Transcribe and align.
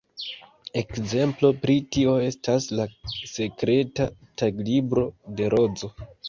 Ekzemplo 0.79 1.51
pri 1.65 1.75
tio 1.95 2.15
estas 2.29 2.65
""La 2.79 2.87
Sekreta 3.35 4.09
Taglibro 4.45 5.05
de 5.43 5.53
Rozo"". 5.57 5.93